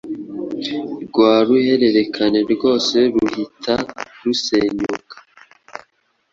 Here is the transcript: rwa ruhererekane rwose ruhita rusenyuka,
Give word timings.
rwa 1.03 1.33
ruhererekane 1.45 2.39
rwose 2.53 2.97
ruhita 3.13 3.75
rusenyuka, 4.23 5.15